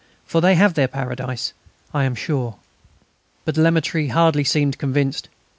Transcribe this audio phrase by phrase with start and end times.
[0.25, 1.53] For they have their paradise,
[1.93, 2.55] I am sure."
[3.45, 5.29] But Lemaître hardly seemed convinced.